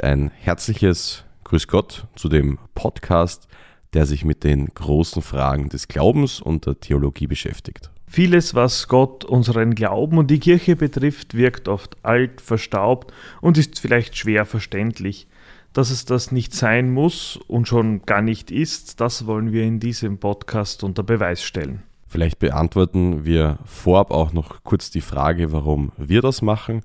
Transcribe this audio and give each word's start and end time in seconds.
Ein 0.00 0.30
herzliches 0.30 1.24
Grüß 1.42 1.66
Gott 1.66 2.06
zu 2.14 2.28
dem 2.28 2.60
Podcast, 2.76 3.48
der 3.94 4.06
sich 4.06 4.24
mit 4.24 4.44
den 4.44 4.66
großen 4.66 5.22
Fragen 5.22 5.70
des 5.70 5.88
Glaubens 5.88 6.40
und 6.40 6.66
der 6.66 6.78
Theologie 6.78 7.26
beschäftigt. 7.26 7.90
Vieles, 8.06 8.54
was 8.54 8.86
Gott, 8.86 9.24
unseren 9.24 9.74
Glauben 9.74 10.18
und 10.18 10.30
die 10.30 10.38
Kirche 10.38 10.76
betrifft, 10.76 11.34
wirkt 11.34 11.66
oft 11.66 11.96
alt, 12.04 12.40
verstaubt 12.40 13.12
und 13.40 13.58
ist 13.58 13.80
vielleicht 13.80 14.16
schwer 14.16 14.46
verständlich. 14.46 15.26
Dass 15.72 15.90
es 15.90 16.04
das 16.04 16.30
nicht 16.30 16.54
sein 16.54 16.92
muss 16.92 17.40
und 17.48 17.66
schon 17.66 18.02
gar 18.02 18.22
nicht 18.22 18.52
ist, 18.52 19.00
das 19.00 19.26
wollen 19.26 19.50
wir 19.50 19.64
in 19.64 19.80
diesem 19.80 20.18
Podcast 20.18 20.84
unter 20.84 21.02
Beweis 21.02 21.42
stellen. 21.42 21.82
Vielleicht 22.06 22.38
beantworten 22.38 23.24
wir 23.24 23.58
vorab 23.64 24.12
auch 24.12 24.32
noch 24.32 24.62
kurz 24.62 24.92
die 24.92 25.00
Frage, 25.00 25.50
warum 25.50 25.90
wir 25.96 26.22
das 26.22 26.40
machen. 26.40 26.82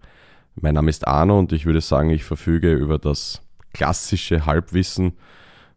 Mein 0.55 0.75
Name 0.75 0.89
ist 0.89 1.07
Arno 1.07 1.39
und 1.39 1.51
ich 1.51 1.65
würde 1.65 1.81
sagen, 1.81 2.11
ich 2.11 2.23
verfüge 2.23 2.73
über 2.73 2.99
das 2.99 3.41
klassische 3.73 4.45
Halbwissen, 4.45 5.13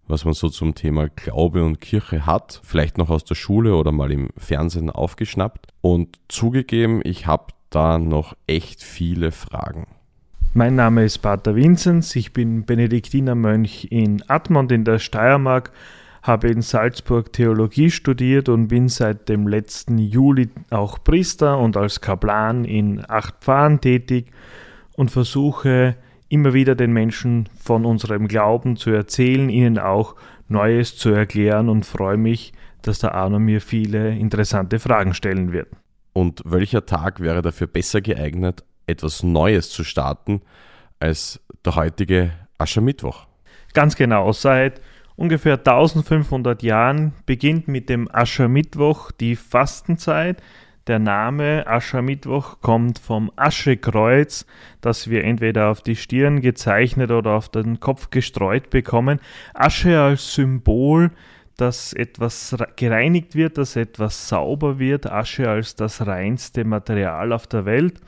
was 0.07 0.25
man 0.25 0.35
so 0.35 0.49
zum 0.49 0.75
Thema 0.75 1.09
Glaube 1.09 1.65
und 1.65 1.81
Kirche 1.81 2.27
hat, 2.27 2.61
vielleicht 2.63 2.99
noch 2.99 3.09
aus 3.09 3.25
der 3.25 3.35
Schule 3.35 3.75
oder 3.75 3.91
mal 3.91 4.13
im 4.13 4.29
Fernsehen 4.37 4.91
aufgeschnappt. 4.91 5.69
Und 5.81 6.19
zugegeben, 6.29 7.01
ich 7.05 7.27
habe 7.27 7.47
da 7.71 7.99
noch 7.99 8.35
echt 8.47 8.83
viele 8.83 9.33
Fragen. 9.33 9.87
Mein 10.53 10.77
Name 10.77 11.05
ist 11.05 11.19
Pater 11.19 11.57
Vinzenz, 11.57 12.15
ich 12.15 12.33
bin 12.33 12.65
Benediktinermönch 12.65 13.89
in 13.91 14.23
Admont 14.29 14.73
in 14.73 14.85
der 14.85 14.99
Steiermark, 14.99 15.73
habe 16.23 16.49
in 16.49 16.63
Salzburg 16.63 17.33
Theologie 17.33 17.91
studiert 17.91 18.49
und 18.49 18.69
bin 18.69 18.89
seit 18.89 19.29
dem 19.29 19.49
letzten 19.49 19.99
Juli 19.99 20.51
auch 20.71 21.03
Priester 21.03 21.59
und 21.59 21.77
als 21.77 22.01
Kaplan 22.01 22.65
in 22.65 23.03
acht 23.09 23.37
Pfarren 23.41 23.81
tätig 23.81 24.27
und 24.97 25.11
versuche 25.11 25.97
immer 26.29 26.55
wieder 26.55 26.75
den 26.75 26.93
Menschen 26.93 27.49
von 27.63 27.85
unserem 27.85 28.27
Glauben 28.27 28.77
zu 28.77 28.91
erzählen, 28.91 29.49
ihnen 29.49 29.79
auch 29.79 30.17
Neues 30.49 30.97
zu 30.97 31.11
erklären 31.11 31.69
und 31.69 31.87
freue 31.87 32.17
mich, 32.17 32.53
dass 32.83 32.99
der 32.99 33.15
Arno 33.15 33.39
mir 33.39 33.61
viele 33.61 34.11
interessante 34.11 34.79
Fragen 34.79 35.15
stellen 35.15 35.53
wird. 35.53 35.69
Und 36.13 36.43
welcher 36.45 36.87
Tag 36.87 37.21
wäre 37.21 37.43
dafür 37.43 37.67
besser 37.67 38.01
geeignet, 38.01 38.65
etwas 38.87 39.23
Neues 39.23 39.71
zu 39.71 39.85
starten, 39.85 40.41
als 40.99 41.41
der 41.65 41.77
heutige 41.77 42.33
Aschermittwoch? 42.59 43.27
Ganz 43.75 43.97
genau, 43.97 44.33
seit 44.33 44.81
ungefähr 45.17 45.59
1500 45.59 46.63
Jahren 46.63 47.13
beginnt 47.27 47.69
mit 47.69 47.89
dem 47.89 48.09
Aschermittwoch 48.11 49.11
die 49.11 49.37
Fastenzeit, 49.37 50.43
der 50.87 50.99
Name 50.99 51.67
Aschermittwoch 51.67 52.61
kommt 52.61 52.99
vom 52.99 53.33
Aschekreuz, 53.37 54.47
das 54.81 55.11
wir 55.11 55.25
entweder 55.25 55.71
auf 55.71 55.83
die 55.83 55.97
Stirn 55.97 56.41
gezeichnet 56.41 57.11
oder 57.11 57.33
auf 57.33 57.49
den 57.49 57.81
Kopf 57.81 58.11
gestreut 58.11 58.71
bekommen. 58.71 59.21
Asche 59.53 60.01
als 60.01 60.35
Symbol, 60.35 61.11
dass 61.57 61.93
etwas 61.93 62.57
gereinigt 62.77 63.35
wird, 63.35 63.59
dass 63.59 63.77
etwas 63.77 64.29
sauber 64.29 64.79
wird. 64.79 65.11
Asche 65.11 65.49
als 65.49 65.75
das 65.75 66.07
reinste 66.07 66.65
Material 66.65 67.33
auf 67.33 67.47
der 67.47 67.65
Welt. 67.65 68.01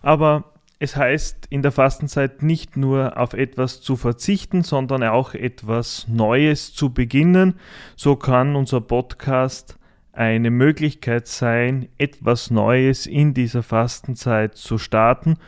Aber 0.00 0.44
es 0.78 0.96
heißt 0.96 1.48
in 1.50 1.60
der 1.60 1.72
Fastenzeit 1.72 2.42
nicht 2.42 2.78
nur 2.78 3.18
auf 3.18 3.34
etwas 3.34 3.82
zu 3.82 3.96
verzichten, 3.96 4.62
sondern 4.62 5.02
auch 5.02 5.34
etwas 5.34 6.06
Neues 6.08 6.72
zu 6.72 6.94
beginnen. 6.94 7.56
So 7.96 8.16
kann 8.16 8.56
unser 8.56 8.80
Podcast 8.80 9.76
eine 10.20 10.50
Möglichkeit 10.50 11.28
sein, 11.28 11.88
etwas 11.96 12.50
Neues 12.50 13.06
in 13.06 13.32
dieser 13.32 13.62
Fastenzeit 13.62 14.54
zu 14.54 14.76
starten 14.76 15.38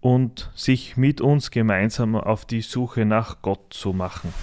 und 0.00 0.50
sich 0.56 0.96
mit 0.96 1.20
uns 1.20 1.52
gemeinsam 1.52 2.16
auf 2.16 2.44
die 2.44 2.60
Suche 2.60 3.04
nach 3.04 3.40
Gott 3.40 3.66
zu 3.70 3.92
machen. 3.92 4.34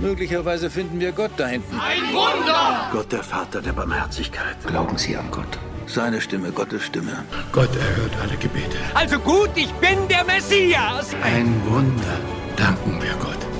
Möglicherweise 0.00 0.70
finden 0.70 1.00
wir 1.00 1.10
Gott 1.10 1.32
da 1.36 1.48
hinten. 1.48 1.74
Ein 1.74 2.14
Wunder! 2.14 2.90
Gott, 2.92 3.10
der 3.10 3.24
Vater 3.24 3.60
der 3.60 3.72
Barmherzigkeit. 3.72 4.56
Glauben 4.66 4.96
Sie 4.96 5.16
an 5.16 5.28
Gott? 5.32 5.58
Seine 5.86 6.20
Stimme, 6.20 6.52
Gottes 6.52 6.84
Stimme. 6.84 7.24
Gott 7.50 7.74
erhört 7.74 8.16
alle 8.22 8.36
Gebete. 8.36 8.78
Also 8.94 9.18
gut, 9.18 9.50
ich 9.56 9.72
bin 9.74 9.98
der 10.08 10.24
Messias! 10.24 11.12
Ein 11.22 11.60
Wunder. 11.66 12.20
Danken 12.56 13.02
wir 13.02 13.14
Gott. 13.18 13.51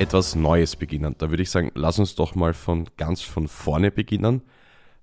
Etwas 0.00 0.34
Neues 0.34 0.76
beginnen. 0.76 1.14
Da 1.18 1.30
würde 1.30 1.42
ich 1.42 1.50
sagen, 1.50 1.70
lass 1.74 1.98
uns 1.98 2.14
doch 2.14 2.34
mal 2.34 2.54
von 2.54 2.86
ganz 2.96 3.20
von 3.20 3.48
vorne 3.48 3.90
beginnen. 3.90 4.40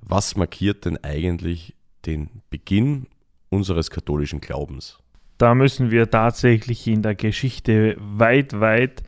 Was 0.01 0.35
markiert 0.35 0.85
denn 0.85 0.97
eigentlich 1.03 1.75
den 2.05 2.41
Beginn 2.49 3.05
unseres 3.49 3.91
katholischen 3.91 4.41
Glaubens? 4.41 4.97
Da 5.37 5.53
müssen 5.53 5.91
wir 5.91 6.09
tatsächlich 6.09 6.87
in 6.87 7.03
der 7.03 7.13
Geschichte 7.13 7.95
weit, 7.99 8.59
weit 8.59 9.03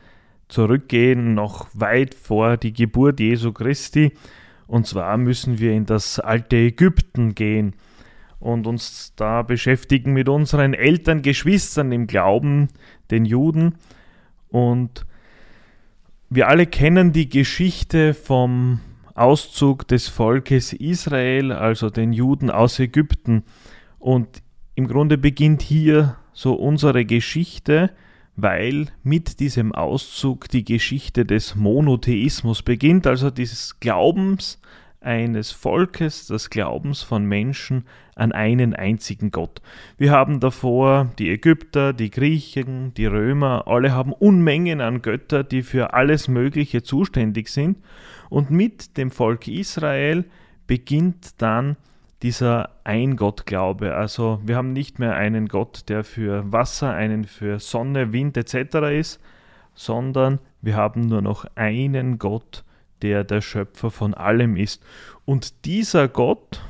zurückgehen, 0.46 1.34
noch 1.34 1.66
weit 1.74 2.14
vor 2.14 2.56
die 2.56 2.72
Geburt 2.72 3.18
Jesu 3.18 3.52
Christi. 3.52 4.12
Und 4.68 4.86
zwar 4.86 5.16
müssen 5.16 5.58
wir 5.58 5.72
in 5.72 5.86
das 5.86 6.20
alte 6.20 6.56
Ägypten 6.56 7.34
gehen 7.34 7.74
und 8.38 8.68
uns 8.68 9.12
da 9.16 9.42
beschäftigen 9.42 10.12
mit 10.12 10.28
unseren 10.28 10.72
Eltern, 10.72 11.22
Geschwistern 11.22 11.90
im 11.90 12.06
Glauben, 12.06 12.68
den 13.10 13.24
Juden. 13.24 13.74
Und 14.48 15.04
wir 16.30 16.48
alle 16.48 16.66
kennen 16.66 17.12
die 17.12 17.28
Geschichte 17.28 18.14
vom 18.14 18.80
Auszug 19.14 19.88
des 19.88 20.06
Volkes 20.06 20.72
Israel, 20.72 21.50
also 21.50 21.90
den 21.90 22.12
Juden 22.12 22.50
aus 22.50 22.78
Ägypten. 22.78 23.42
Und 23.98 24.40
im 24.76 24.86
Grunde 24.86 25.18
beginnt 25.18 25.60
hier 25.60 26.16
so 26.32 26.54
unsere 26.54 27.04
Geschichte, 27.04 27.90
weil 28.36 28.86
mit 29.02 29.40
diesem 29.40 29.74
Auszug 29.74 30.48
die 30.48 30.64
Geschichte 30.64 31.26
des 31.26 31.56
Monotheismus 31.56 32.62
beginnt, 32.62 33.08
also 33.08 33.30
dieses 33.30 33.80
Glaubens 33.80 34.60
eines 35.00 35.50
Volkes, 35.50 36.26
des 36.26 36.50
Glaubens 36.50 37.02
von 37.02 37.24
Menschen 37.24 37.84
an 38.14 38.32
einen 38.32 38.74
einzigen 38.74 39.30
Gott. 39.30 39.62
Wir 39.96 40.10
haben 40.10 40.40
davor 40.40 41.10
die 41.18 41.30
Ägypter, 41.30 41.92
die 41.92 42.10
Griechen, 42.10 42.92
die 42.94 43.06
Römer, 43.06 43.66
alle 43.66 43.92
haben 43.92 44.12
Unmengen 44.12 44.80
an 44.80 45.02
Götter, 45.02 45.42
die 45.42 45.62
für 45.62 45.94
alles 45.94 46.28
Mögliche 46.28 46.82
zuständig 46.82 47.48
sind. 47.48 47.78
Und 48.28 48.50
mit 48.50 48.96
dem 48.96 49.10
Volk 49.10 49.48
Israel 49.48 50.24
beginnt 50.66 51.40
dann 51.40 51.76
dieser 52.22 52.70
Ein-Gott-Glaube. 52.84 53.94
Also 53.94 54.40
wir 54.44 54.56
haben 54.56 54.72
nicht 54.72 54.98
mehr 54.98 55.16
einen 55.16 55.48
Gott, 55.48 55.88
der 55.88 56.04
für 56.04 56.52
Wasser, 56.52 56.92
einen 56.92 57.24
für 57.24 57.58
Sonne, 57.58 58.12
Wind 58.12 58.36
etc. 58.36 58.76
ist, 58.92 59.20
sondern 59.74 60.38
wir 60.60 60.76
haben 60.76 61.00
nur 61.00 61.22
noch 61.22 61.46
einen 61.54 62.18
Gott, 62.18 62.64
der 63.02 63.24
der 63.24 63.40
Schöpfer 63.40 63.90
von 63.90 64.14
allem 64.14 64.56
ist. 64.56 64.82
Und 65.24 65.64
dieser 65.64 66.08
Gott, 66.08 66.62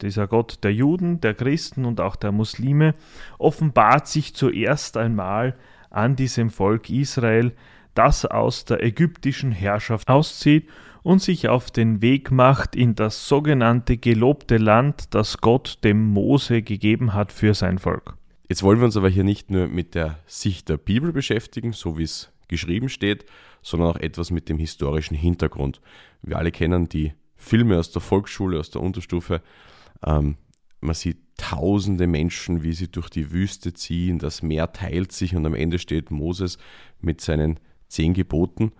dieser 0.00 0.26
Gott 0.26 0.58
der 0.62 0.72
Juden, 0.72 1.20
der 1.20 1.34
Christen 1.34 1.84
und 1.84 2.00
auch 2.00 2.16
der 2.16 2.32
Muslime, 2.32 2.94
offenbart 3.38 4.08
sich 4.08 4.34
zuerst 4.34 4.96
einmal 4.96 5.54
an 5.90 6.16
diesem 6.16 6.50
Volk 6.50 6.90
Israel, 6.90 7.52
das 7.94 8.24
aus 8.24 8.64
der 8.64 8.82
ägyptischen 8.82 9.52
Herrschaft 9.52 10.08
auszieht 10.08 10.68
und 11.02 11.20
sich 11.20 11.48
auf 11.48 11.70
den 11.70 12.00
Weg 12.00 12.30
macht 12.30 12.76
in 12.76 12.94
das 12.94 13.28
sogenannte 13.28 13.96
gelobte 13.96 14.56
Land, 14.56 15.14
das 15.14 15.38
Gott 15.38 15.78
dem 15.84 16.12
Mose 16.12 16.62
gegeben 16.62 17.12
hat 17.12 17.32
für 17.32 17.54
sein 17.54 17.78
Volk. 17.78 18.16
Jetzt 18.48 18.62
wollen 18.62 18.78
wir 18.78 18.84
uns 18.84 18.96
aber 18.96 19.08
hier 19.08 19.24
nicht 19.24 19.50
nur 19.50 19.68
mit 19.68 19.94
der 19.94 20.18
Sicht 20.26 20.68
der 20.68 20.76
Bibel 20.76 21.12
beschäftigen, 21.12 21.72
so 21.72 21.98
wie 21.98 22.04
es 22.04 22.31
geschrieben 22.52 22.88
steht, 22.88 23.24
sondern 23.62 23.88
auch 23.88 23.96
etwas 23.96 24.30
mit 24.30 24.48
dem 24.48 24.58
historischen 24.58 25.16
Hintergrund. 25.16 25.80
Wir 26.22 26.38
alle 26.38 26.52
kennen 26.52 26.88
die 26.88 27.14
Filme 27.34 27.78
aus 27.78 27.90
der 27.90 28.02
Volksschule, 28.02 28.60
aus 28.60 28.70
der 28.70 28.82
Unterstufe. 28.82 29.42
Ähm, 30.04 30.36
man 30.80 30.94
sieht 30.94 31.18
tausende 31.36 32.06
Menschen, 32.06 32.62
wie 32.62 32.72
sie 32.72 32.90
durch 32.90 33.08
die 33.08 33.32
Wüste 33.32 33.72
ziehen, 33.72 34.18
das 34.18 34.42
Meer 34.42 34.72
teilt 34.72 35.12
sich 35.12 35.34
und 35.34 35.46
am 35.46 35.54
Ende 35.54 35.78
steht 35.78 36.10
Moses 36.10 36.58
mit 37.00 37.20
seinen 37.20 37.58
zehn 37.88 38.14
Geboten. 38.14 38.72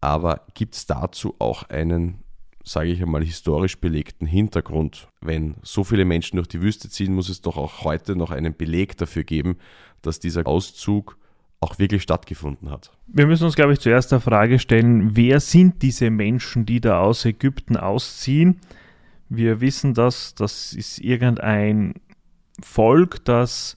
Aber 0.00 0.46
gibt 0.54 0.74
es 0.74 0.86
dazu 0.86 1.34
auch 1.38 1.64
einen, 1.64 2.22
sage 2.64 2.90
ich 2.90 3.02
einmal, 3.02 3.24
historisch 3.24 3.78
belegten 3.78 4.26
Hintergrund? 4.26 5.08
Wenn 5.20 5.56
so 5.62 5.84
viele 5.84 6.04
Menschen 6.04 6.36
durch 6.36 6.48
die 6.48 6.62
Wüste 6.62 6.88
ziehen, 6.88 7.14
muss 7.14 7.28
es 7.28 7.40
doch 7.40 7.56
auch 7.56 7.84
heute 7.84 8.14
noch 8.16 8.30
einen 8.30 8.56
Beleg 8.56 8.96
dafür 8.96 9.24
geben, 9.24 9.56
dass 10.02 10.18
dieser 10.18 10.46
Auszug 10.46 11.18
auch 11.62 11.78
wirklich 11.78 12.02
stattgefunden 12.02 12.70
hat. 12.70 12.90
Wir 13.06 13.26
müssen 13.26 13.44
uns, 13.44 13.54
glaube 13.54 13.72
ich, 13.72 13.80
zuerst 13.80 14.10
der 14.10 14.20
Frage 14.20 14.58
stellen, 14.58 15.16
wer 15.16 15.38
sind 15.38 15.82
diese 15.82 16.10
Menschen, 16.10 16.66
die 16.66 16.80
da 16.80 17.00
aus 17.00 17.24
Ägypten 17.24 17.76
ausziehen? 17.76 18.60
Wir 19.28 19.60
wissen, 19.60 19.94
dass 19.94 20.34
das 20.34 20.72
ist 20.72 20.98
irgendein 20.98 21.94
Volk, 22.60 23.24
das 23.24 23.76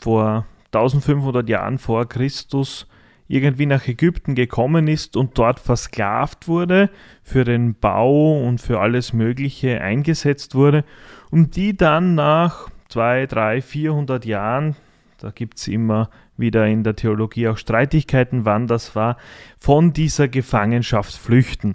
vor 0.00 0.46
1500 0.66 1.48
Jahren 1.48 1.78
vor 1.78 2.08
Christus 2.08 2.86
irgendwie 3.28 3.66
nach 3.66 3.86
Ägypten 3.88 4.34
gekommen 4.34 4.88
ist 4.88 5.16
und 5.16 5.38
dort 5.38 5.58
versklavt 5.58 6.48
wurde, 6.48 6.90
für 7.22 7.44
den 7.44 7.74
Bau 7.74 8.46
und 8.46 8.60
für 8.60 8.80
alles 8.80 9.12
Mögliche 9.12 9.80
eingesetzt 9.80 10.54
wurde 10.54 10.84
und 11.30 11.56
die 11.56 11.76
dann 11.76 12.14
nach 12.14 12.68
zwei, 12.88 13.26
drei, 13.26 13.62
vierhundert 13.62 14.24
Jahren 14.24 14.76
da 15.22 15.30
gibt 15.30 15.58
es 15.58 15.68
immer 15.68 16.10
wieder 16.36 16.66
in 16.66 16.82
der 16.82 16.96
Theologie 16.96 17.48
auch 17.48 17.58
Streitigkeiten, 17.58 18.44
wann 18.44 18.66
das 18.66 18.96
war, 18.96 19.16
von 19.58 19.92
dieser 19.92 20.28
Gefangenschaft 20.28 21.14
flüchten. 21.14 21.74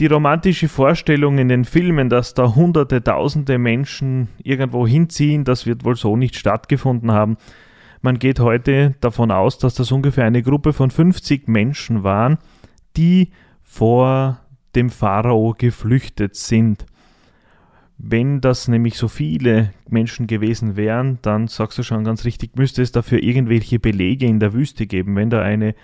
Die 0.00 0.06
romantische 0.06 0.68
Vorstellung 0.68 1.38
in 1.38 1.48
den 1.48 1.64
Filmen, 1.64 2.08
dass 2.08 2.34
da 2.34 2.54
hunderte, 2.54 3.02
tausende 3.04 3.58
Menschen 3.58 4.28
irgendwo 4.42 4.86
hinziehen, 4.86 5.44
das 5.44 5.66
wird 5.66 5.84
wohl 5.84 5.96
so 5.96 6.16
nicht 6.16 6.36
stattgefunden 6.36 7.12
haben. 7.12 7.36
Man 8.00 8.18
geht 8.18 8.40
heute 8.40 8.94
davon 9.00 9.30
aus, 9.30 9.58
dass 9.58 9.74
das 9.74 9.92
ungefähr 9.92 10.24
eine 10.24 10.42
Gruppe 10.42 10.72
von 10.72 10.90
50 10.90 11.46
Menschen 11.46 12.02
waren, 12.02 12.38
die 12.96 13.30
vor 13.62 14.40
dem 14.74 14.90
Pharao 14.90 15.54
geflüchtet 15.56 16.34
sind. 16.34 16.84
Wenn 17.98 18.40
das 18.40 18.68
nämlich 18.68 18.96
so 18.96 19.08
viele 19.08 19.72
Menschen 19.88 20.26
gewesen 20.26 20.76
wären, 20.76 21.18
dann 21.22 21.46
sagst 21.48 21.78
du 21.78 21.82
schon 21.82 22.04
ganz 22.04 22.24
richtig, 22.24 22.56
müsste 22.56 22.82
es 22.82 22.92
dafür 22.92 23.22
irgendwelche 23.22 23.78
Belege 23.78 24.26
in 24.26 24.40
der 24.40 24.54
Wüste 24.54 24.86
geben. 24.86 25.14
Wenn 25.14 25.30
da 25.30 25.40
eine 25.42 25.74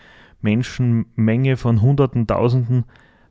Menschenmenge 0.40 1.56
von 1.56 1.81
Hunderten, 1.81 2.26
Tausenden 2.26 2.84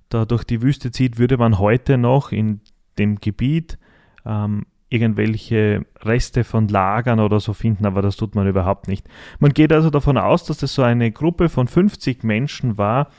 da 0.10 0.26
durch 0.26 0.44
die 0.44 0.62
Wüste 0.62 0.92
zieht, 0.92 1.18
würde 1.18 1.38
man 1.38 1.60
heute 1.60 1.98
noch 1.98 2.32
in 2.32 2.62
dem 2.98 3.20
Gebiet 3.20 3.78
ähm, 4.26 4.66
irgendwelche 4.90 5.86
Reste 6.02 6.44
von 6.44 6.68
Lagern 6.68 7.20
oder 7.20 7.40
so 7.40 7.54
finden, 7.54 7.86
aber 7.86 8.02
das 8.02 8.16
tut 8.16 8.36
man 8.36 8.48
überhaupt 8.48 8.88
nicht. 8.88 9.08
Man 9.40 9.54
geht 9.54 9.74
also 9.74 9.90
davon 9.90 10.18
aus, 10.18 10.46
dass 10.46 10.60
das 10.60 10.74
so 10.74 10.82
eine 10.82 11.12
Gruppe 11.12 11.50
von 11.50 11.68
50 11.68 12.24
Menschen 12.24 12.78
war, 12.78 13.10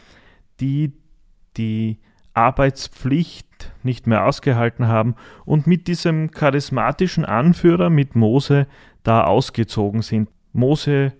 die 0.60 0.92
die 1.56 1.98
Arbeitspflicht 2.32 3.47
nicht 3.82 4.06
mehr 4.06 4.26
ausgehalten 4.26 4.88
haben 4.88 5.14
und 5.44 5.66
mit 5.66 5.88
diesem 5.88 6.30
charismatischen 6.30 7.24
Anführer, 7.24 7.90
mit 7.90 8.14
Mose, 8.14 8.66
da 9.02 9.24
ausgezogen 9.24 10.02
sind. 10.02 10.28
Mose 10.52 11.12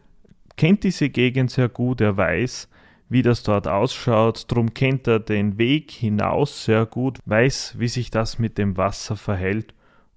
kennt 0.57 0.85
diese 0.85 1.11
Gegend 1.11 1.51
sehr 1.51 1.69
gut, 1.69 2.01
er 2.01 2.17
weiß, 2.17 2.69
wie 3.09 3.23
das 3.23 3.43
dort 3.43 3.67
ausschaut, 3.67 4.51
darum 4.51 4.75
kennt 4.75 5.07
er 5.07 5.21
den 5.21 5.57
Weg 5.59 5.91
hinaus 5.91 6.65
sehr 6.65 6.85
gut, 6.85 7.19
weiß, 7.25 7.77
wie 7.79 7.89
sich 7.89 8.11
das 8.11 8.39
mit 8.39 8.59
dem 8.59 8.77
Wasser 8.77 9.17
verhält 9.17 9.75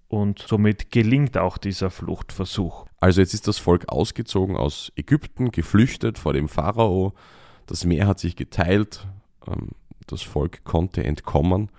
und 0.09 0.39
somit 0.39 0.91
gelingt 0.91 1.37
auch 1.37 1.57
dieser 1.57 1.89
Fluchtversuch. 1.89 2.85
Also 2.99 3.21
jetzt 3.21 3.33
ist 3.33 3.47
das 3.47 3.57
Volk 3.57 3.87
ausgezogen 3.87 4.57
aus 4.57 4.91
Ägypten, 4.95 5.51
geflüchtet 5.51 6.19
vor 6.19 6.33
dem 6.33 6.49
Pharao, 6.49 7.13
das 7.65 7.85
Meer 7.85 8.07
hat 8.07 8.19
sich 8.19 8.35
geteilt, 8.35 9.07
ähm, 9.47 9.69
das 10.07 10.21
Volk 10.21 10.63
konnte 10.65 11.03
entkommen. 11.03 11.69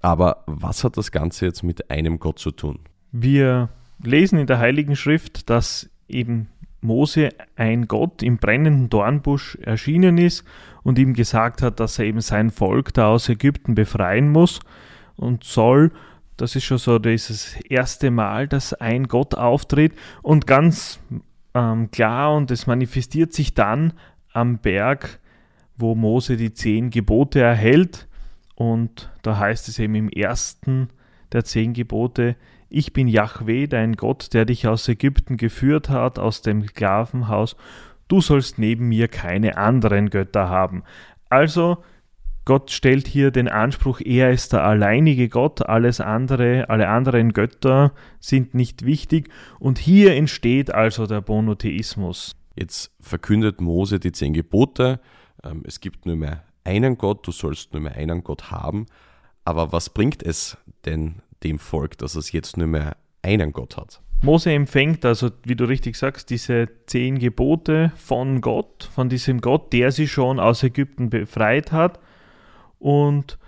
Aber 0.00 0.44
was 0.46 0.84
hat 0.84 0.96
das 0.96 1.10
Ganze 1.10 1.46
jetzt 1.46 1.62
mit 1.62 1.90
einem 1.90 2.18
Gott 2.18 2.38
zu 2.38 2.50
tun? 2.50 2.78
Wir 3.12 3.68
lesen 4.02 4.38
in 4.38 4.46
der 4.46 4.58
Heiligen 4.58 4.96
Schrift, 4.96 5.50
dass 5.50 5.90
eben 6.08 6.48
Mose 6.80 7.30
ein 7.56 7.88
Gott 7.88 8.22
im 8.22 8.38
brennenden 8.38 8.88
Dornbusch 8.88 9.56
erschienen 9.56 10.18
ist 10.18 10.44
und 10.84 10.98
ihm 10.98 11.14
gesagt 11.14 11.62
hat, 11.62 11.80
dass 11.80 11.98
er 11.98 12.04
eben 12.04 12.20
sein 12.20 12.50
Volk 12.50 12.94
da 12.94 13.08
aus 13.08 13.28
Ägypten 13.28 13.74
befreien 13.74 14.30
muss 14.30 14.60
und 15.16 15.42
soll. 15.42 15.90
Das 16.36 16.54
ist 16.54 16.64
schon 16.64 16.78
so 16.78 17.00
dieses 17.00 17.56
erste 17.62 18.12
Mal, 18.12 18.46
dass 18.46 18.74
ein 18.74 19.08
Gott 19.08 19.34
auftritt 19.34 19.92
und 20.22 20.46
ganz 20.46 21.00
ähm, 21.54 21.90
klar 21.90 22.36
und 22.36 22.52
es 22.52 22.68
manifestiert 22.68 23.32
sich 23.32 23.54
dann 23.54 23.94
am 24.32 24.58
Berg 24.58 25.18
wo 25.78 25.94
Mose 25.94 26.36
die 26.36 26.52
zehn 26.52 26.90
Gebote 26.90 27.40
erhält. 27.40 28.07
Und 28.58 29.08
da 29.22 29.38
heißt 29.38 29.68
es 29.68 29.78
eben 29.78 29.94
im 29.94 30.08
ersten 30.08 30.88
der 31.30 31.44
zehn 31.44 31.74
Gebote, 31.74 32.34
ich 32.68 32.92
bin 32.92 33.06
Yahweh, 33.06 33.68
dein 33.68 33.94
Gott, 33.94 34.34
der 34.34 34.46
dich 34.46 34.66
aus 34.66 34.88
Ägypten 34.88 35.36
geführt 35.36 35.90
hat, 35.90 36.18
aus 36.18 36.42
dem 36.42 36.66
Sklavenhaus. 36.66 37.54
Du 38.08 38.20
sollst 38.20 38.58
neben 38.58 38.88
mir 38.88 39.06
keine 39.06 39.58
anderen 39.58 40.10
Götter 40.10 40.48
haben. 40.48 40.82
Also, 41.28 41.84
Gott 42.44 42.72
stellt 42.72 43.06
hier 43.06 43.30
den 43.30 43.46
Anspruch, 43.46 44.00
er 44.04 44.32
ist 44.32 44.52
der 44.52 44.64
alleinige 44.64 45.28
Gott, 45.28 45.64
alles 45.64 46.00
andere, 46.00 46.68
alle 46.68 46.88
anderen 46.88 47.32
Götter 47.32 47.92
sind 48.18 48.54
nicht 48.54 48.84
wichtig. 48.84 49.30
Und 49.60 49.78
hier 49.78 50.16
entsteht 50.16 50.74
also 50.74 51.06
der 51.06 51.22
Monotheismus. 51.24 52.34
Jetzt 52.56 52.90
verkündet 53.00 53.60
Mose 53.60 54.00
die 54.00 54.10
zehn 54.10 54.32
Gebote, 54.32 54.98
ähm, 55.44 55.62
es 55.64 55.78
gibt 55.78 56.06
nur 56.06 56.16
mehr 56.16 56.42
einen 56.68 56.98
Gott, 56.98 57.26
du 57.26 57.32
sollst 57.32 57.72
nur 57.72 57.82
mehr 57.82 57.96
einen 57.96 58.22
Gott 58.22 58.50
haben. 58.50 58.86
Aber 59.44 59.72
was 59.72 59.90
bringt 59.90 60.22
es 60.22 60.58
denn 60.84 61.16
dem 61.42 61.58
Volk, 61.58 61.96
dass 61.98 62.14
es 62.14 62.32
jetzt 62.32 62.56
nur 62.56 62.66
mehr 62.66 62.96
einen 63.22 63.52
Gott 63.52 63.76
hat? 63.76 64.02
Mose 64.22 64.52
empfängt 64.52 65.04
also, 65.04 65.30
wie 65.44 65.54
du 65.54 65.64
richtig 65.64 65.96
sagst, 65.96 66.30
diese 66.30 66.68
zehn 66.86 67.18
Gebote 67.18 67.92
von 67.96 68.40
Gott, 68.40 68.90
von 68.92 69.08
diesem 69.08 69.40
Gott, 69.40 69.72
der 69.72 69.92
sie 69.92 70.08
schon 70.08 70.40
aus 70.40 70.62
Ägypten 70.62 71.08
befreit 71.08 71.70
hat 71.70 72.00
und 72.78 73.38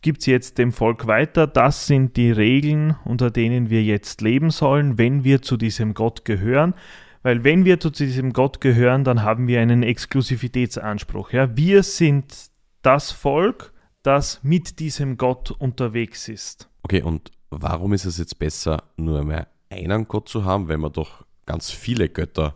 gibt 0.00 0.22
sie 0.22 0.30
jetzt 0.30 0.58
dem 0.58 0.72
Volk 0.72 1.06
weiter. 1.06 1.46
Das 1.46 1.86
sind 1.86 2.16
die 2.16 2.30
Regeln, 2.30 2.96
unter 3.04 3.30
denen 3.30 3.68
wir 3.68 3.82
jetzt 3.82 4.20
leben 4.20 4.50
sollen, 4.50 4.96
wenn 4.96 5.24
wir 5.24 5.42
zu 5.42 5.56
diesem 5.56 5.92
Gott 5.92 6.24
gehören. 6.24 6.74
Weil 7.22 7.44
wenn 7.44 7.64
wir 7.64 7.78
zu 7.78 7.90
diesem 7.90 8.32
Gott 8.32 8.60
gehören, 8.60 9.04
dann 9.04 9.22
haben 9.22 9.46
wir 9.46 9.60
einen 9.60 9.82
Exklusivitätsanspruch. 9.82 11.32
Ja? 11.32 11.56
Wir 11.56 11.82
sind 11.82 12.51
das 12.82 13.10
Volk, 13.10 13.72
das 14.02 14.40
mit 14.42 14.78
diesem 14.78 15.16
Gott 15.16 15.50
unterwegs 15.50 16.28
ist. 16.28 16.68
Okay, 16.82 17.02
und 17.02 17.30
warum 17.50 17.92
ist 17.92 18.04
es 18.04 18.18
jetzt 18.18 18.38
besser, 18.38 18.82
nur 18.96 19.24
mehr 19.24 19.46
einen 19.70 20.08
Gott 20.08 20.28
zu 20.28 20.44
haben, 20.44 20.68
wenn 20.68 20.80
man 20.80 20.92
doch 20.92 21.24
ganz 21.46 21.70
viele 21.70 22.08
Götter 22.08 22.54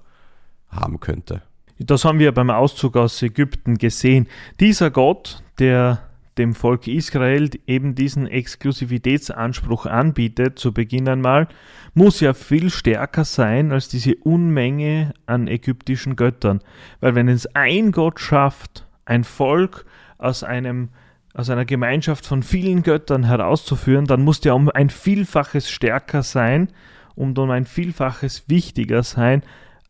haben 0.68 1.00
könnte? 1.00 1.42
Das 1.78 2.04
haben 2.04 2.18
wir 2.18 2.32
beim 2.32 2.50
Auszug 2.50 2.96
aus 2.96 3.22
Ägypten 3.22 3.76
gesehen. 3.76 4.26
Dieser 4.60 4.90
Gott, 4.90 5.42
der 5.58 6.08
dem 6.38 6.54
Volk 6.54 6.86
Israel 6.86 7.50
eben 7.66 7.94
diesen 7.94 8.26
Exklusivitätsanspruch 8.26 9.86
anbietet, 9.86 10.58
zu 10.58 10.72
Beginn 10.72 11.08
einmal, 11.08 11.48
muss 11.94 12.20
ja 12.20 12.34
viel 12.34 12.70
stärker 12.70 13.24
sein 13.24 13.72
als 13.72 13.88
diese 13.88 14.16
Unmenge 14.16 15.14
an 15.24 15.48
ägyptischen 15.48 16.16
Göttern. 16.16 16.60
Weil 17.00 17.14
wenn 17.14 17.28
es 17.28 17.46
ein 17.54 17.92
Gott 17.92 18.20
schafft, 18.20 18.86
ein 19.04 19.24
Volk 19.24 19.86
aus 20.18 20.42
einem 20.42 20.90
aus 21.34 21.50
einer 21.50 21.66
Gemeinschaft 21.66 22.24
von 22.24 22.42
vielen 22.42 22.82
Göttern 22.82 23.24
herauszuführen, 23.24 24.06
dann 24.06 24.24
muss 24.24 24.40
der 24.40 24.54
um 24.54 24.70
ein 24.70 24.88
Vielfaches 24.88 25.68
stärker 25.68 26.22
sein 26.22 26.68
und 27.14 27.38
um 27.38 27.50
ein 27.50 27.66
Vielfaches 27.66 28.48
wichtiger 28.48 29.02
sein 29.02 29.42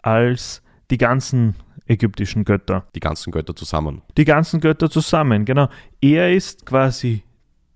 als 0.03 0.63
die 0.91 0.99
ganzen 0.99 1.55
ägyptischen 1.87 2.45
Götter. 2.45 2.87
Die 2.97 3.01
ganzen 3.01 3.31
Götter 3.31 3.55
zusammen. 3.55 4.03
Die 4.17 4.25
ganzen 4.25 4.61
Götter 4.61 4.91
zusammen, 4.91 5.45
genau. 5.45 5.69
Er 6.01 6.33
ist 6.33 6.67
quasi 6.67 7.23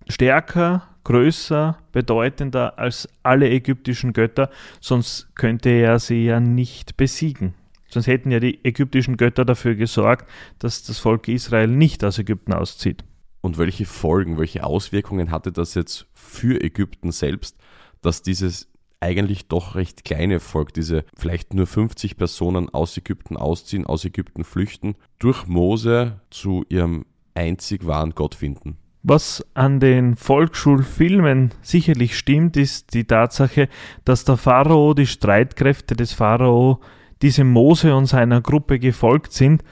stärker, 0.08 0.88
größer, 1.04 1.78
bedeutender 1.92 2.78
als 2.78 3.08
alle 3.22 3.48
ägyptischen 3.48 4.12
Götter, 4.12 4.50
sonst 4.80 5.34
könnte 5.36 5.70
er 5.70 5.98
sie 5.98 6.24
ja 6.24 6.40
nicht 6.40 6.96
besiegen. 6.96 7.54
Sonst 7.90 8.06
hätten 8.06 8.30
ja 8.30 8.40
die 8.40 8.64
ägyptischen 8.64 9.16
Götter 9.16 9.44
dafür 9.44 9.74
gesorgt, 9.74 10.30
dass 10.58 10.82
das 10.84 10.98
Volk 10.98 11.28
Israel 11.28 11.66
nicht 11.66 12.04
aus 12.04 12.18
Ägypten 12.18 12.52
auszieht. 12.52 13.04
Und 13.42 13.58
welche 13.58 13.86
Folgen, 13.86 14.38
welche 14.38 14.64
Auswirkungen 14.64 15.30
hatte 15.30 15.52
das 15.52 15.74
jetzt 15.74 16.06
für 16.14 16.62
Ägypten 16.62 17.10
selbst, 17.10 17.56
dass 18.00 18.22
dieses 18.22 18.70
eigentlich 19.00 19.48
doch 19.48 19.74
recht 19.74 20.04
kleine 20.04 20.40
Volk, 20.40 20.74
diese 20.74 21.04
vielleicht 21.16 21.54
nur 21.54 21.66
50 21.66 22.16
Personen 22.16 22.68
aus 22.68 22.96
Ägypten 22.96 23.36
ausziehen, 23.36 23.86
aus 23.86 24.04
Ägypten 24.04 24.44
flüchten, 24.44 24.94
durch 25.18 25.46
Mose 25.46 26.20
zu 26.30 26.64
ihrem 26.68 27.06
einzig 27.34 27.86
wahren 27.86 28.14
Gott 28.14 28.34
finden. 28.34 28.76
Was 29.02 29.42
an 29.54 29.80
den 29.80 30.16
Volksschulfilmen 30.16 31.52
sicherlich 31.62 32.18
stimmt, 32.18 32.58
ist 32.58 32.92
die 32.92 33.04
Tatsache, 33.04 33.70
dass 34.04 34.24
der 34.26 34.36
Pharao, 34.36 34.92
die 34.92 35.06
Streitkräfte 35.06 35.96
des 35.96 36.12
Pharao, 36.12 36.80
diesem 37.22 37.50
Mose 37.50 37.94
und 37.94 38.06
seiner 38.06 38.40
Gruppe 38.40 38.78
gefolgt 38.78 39.32
sind. 39.32 39.62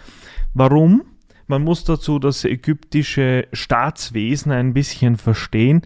Warum? 0.54 1.02
Man 1.46 1.62
muss 1.64 1.84
dazu 1.84 2.18
das 2.18 2.44
ägyptische 2.44 3.48
Staatswesen 3.52 4.52
ein 4.52 4.74
bisschen 4.74 5.16
verstehen. 5.16 5.82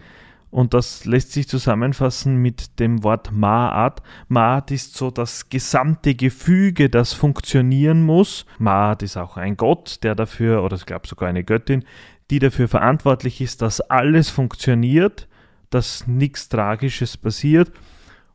Und 0.50 0.74
das 0.74 1.06
lässt 1.06 1.32
sich 1.32 1.48
zusammenfassen 1.48 2.36
mit 2.36 2.78
dem 2.78 3.02
Wort 3.04 3.32
Ma'at. 3.32 4.02
Ma'at 4.28 4.70
ist 4.70 4.94
so 4.96 5.10
das 5.10 5.48
gesamte 5.48 6.14
Gefüge, 6.14 6.90
das 6.90 7.14
funktionieren 7.14 8.02
muss. 8.02 8.44
Ma'at 8.60 9.02
ist 9.02 9.16
auch 9.16 9.38
ein 9.38 9.56
Gott, 9.56 10.00
der 10.02 10.14
dafür, 10.14 10.62
oder 10.62 10.76
ich 10.76 10.84
glaube 10.84 11.08
sogar 11.08 11.30
eine 11.30 11.42
Göttin, 11.42 11.84
die 12.30 12.38
dafür 12.38 12.68
verantwortlich 12.68 13.40
ist, 13.40 13.62
dass 13.62 13.80
alles 13.80 14.28
funktioniert, 14.28 15.26
dass 15.70 16.06
nichts 16.06 16.50
Tragisches 16.50 17.16
passiert. 17.16 17.72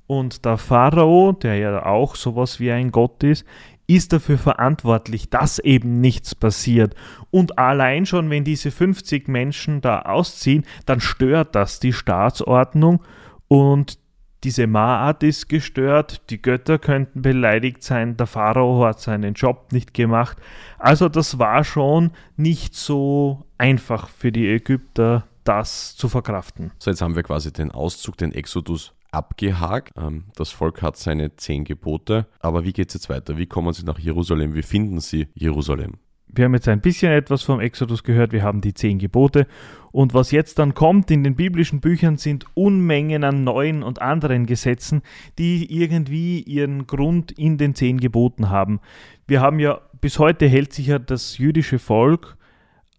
Und 0.07 0.45
der 0.45 0.57
Pharao, 0.57 1.33
der 1.33 1.57
ja 1.57 1.85
auch 1.85 2.15
sowas 2.15 2.59
wie 2.59 2.71
ein 2.71 2.91
Gott 2.91 3.23
ist, 3.23 3.45
ist 3.87 4.11
dafür 4.11 4.37
verantwortlich, 4.37 5.29
dass 5.29 5.59
eben 5.59 6.01
nichts 6.01 6.35
passiert. 6.35 6.95
Und 7.31 7.57
allein 7.57 8.05
schon, 8.05 8.29
wenn 8.29 8.43
diese 8.43 8.71
50 8.71 9.27
Menschen 9.27 9.81
da 9.81 10.01
ausziehen, 10.01 10.65
dann 10.85 10.99
stört 10.99 11.55
das 11.55 11.79
die 11.79 11.93
Staatsordnung 11.93 13.01
und 13.47 13.97
diese 14.43 14.67
Maat 14.67 15.23
ist 15.23 15.49
gestört, 15.49 16.29
die 16.29 16.41
Götter 16.41 16.77
könnten 16.77 17.21
beleidigt 17.21 17.81
sein, 17.81 18.17
der 18.17 18.27
Pharao 18.27 18.85
hat 18.85 18.99
seinen 18.99 19.33
Job 19.33 19.71
nicht 19.71 19.93
gemacht. 19.93 20.37
Also 20.77 21.09
das 21.09 21.39
war 21.39 21.63
schon 21.63 22.11
nicht 22.35 22.75
so 22.75 23.45
einfach 23.57 24.09
für 24.09 24.31
die 24.31 24.47
Ägypter, 24.47 25.27
das 25.43 25.95
zu 25.95 26.07
verkraften. 26.07 26.71
So, 26.77 26.91
jetzt 26.91 27.01
haben 27.01 27.15
wir 27.15 27.23
quasi 27.23 27.51
den 27.51 27.71
Auszug, 27.71 28.17
den 28.17 28.31
Exodus 28.31 28.93
abgehakt. 29.11 29.93
Ähm, 29.97 30.25
Das 30.35 30.51
Volk 30.51 30.81
hat 30.81 30.97
seine 30.97 31.35
zehn 31.35 31.63
Gebote. 31.63 32.27
Aber 32.39 32.63
wie 32.63 32.73
geht 32.73 32.89
es 32.89 32.95
jetzt 32.95 33.09
weiter? 33.09 33.37
Wie 33.37 33.47
kommen 33.47 33.73
sie 33.73 33.85
nach 33.85 33.99
Jerusalem? 33.99 34.53
Wie 34.53 34.63
finden 34.63 34.99
sie 34.99 35.27
Jerusalem? 35.33 35.93
Wir 36.29 36.45
haben 36.45 36.53
jetzt 36.53 36.67
ein 36.67 36.81
bisschen 36.81 37.11
etwas 37.11 37.43
vom 37.43 37.61
Exodus 37.61 38.03
gehört, 38.03 38.33
wir 38.33 38.43
haben 38.43 38.59
die 38.59 38.73
zehn 38.73 38.99
Gebote. 38.99 39.47
Und 39.91 40.13
was 40.13 40.31
jetzt 40.31 40.59
dann 40.59 40.73
kommt 40.73 41.09
in 41.09 41.23
den 41.23 41.35
biblischen 41.35 41.79
Büchern 41.79 42.17
sind 42.17 42.45
Unmengen 42.53 43.23
an 43.23 43.43
neuen 43.43 43.81
und 43.81 44.01
anderen 44.01 44.45
Gesetzen, 44.45 45.01
die 45.39 45.81
irgendwie 45.81 46.41
ihren 46.41 46.85
Grund 46.85 47.31
in 47.31 47.57
den 47.57 47.75
zehn 47.75 47.99
Geboten 47.99 48.49
haben. 48.49 48.81
Wir 49.25 49.41
haben 49.41 49.59
ja 49.59 49.81
bis 49.99 50.19
heute 50.19 50.47
hält 50.47 50.73
sich 50.73 50.87
ja 50.87 50.99
das 50.99 51.37
jüdische 51.37 51.79
Volk 51.79 52.37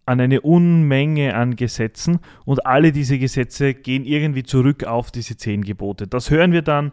an 0.08 0.20
eine 0.20 0.40
Unmenge 0.40 1.34
an 1.34 1.54
Gesetzen 1.54 2.20
und 2.46 2.64
alle 2.64 2.92
diese 2.92 3.18
Gesetze 3.18 3.74
gehen 3.74 4.06
irgendwie 4.06 4.42
zurück 4.42 4.84
auf 4.84 5.10
diese 5.10 5.36
zehn 5.36 5.62
Gebote. 5.62 6.06
Das 6.06 6.30
hören 6.30 6.52
wir 6.52 6.62
dann 6.62 6.92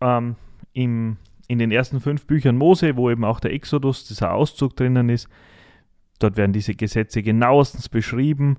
ähm, 0.00 0.36
im, 0.72 1.18
in 1.48 1.58
den 1.58 1.70
ersten 1.70 2.00
fünf 2.00 2.26
Büchern 2.26 2.56
Mose, 2.56 2.96
wo 2.96 3.10
eben 3.10 3.26
auch 3.26 3.40
der 3.40 3.52
Exodus, 3.52 4.08
dieser 4.08 4.32
Auszug 4.32 4.74
drinnen 4.74 5.10
ist. 5.10 5.28
Dort 6.18 6.38
werden 6.38 6.54
diese 6.54 6.74
Gesetze 6.74 7.22
genauestens 7.22 7.90
beschrieben. 7.90 8.56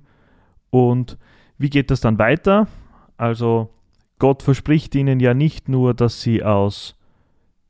Und 0.70 1.18
wie 1.58 1.72
geht 1.72 1.90
das 1.90 2.02
dann 2.02 2.20
weiter? 2.20 2.68
Also 3.18 3.72
Gott 4.20 4.44
verspricht 4.44 4.94
ihnen 4.94 5.20
ja 5.20 5.34
nicht 5.34 5.70
nur, 5.70 5.96
dass 5.96 6.22
sie 6.22 6.44
aus 6.44 6.96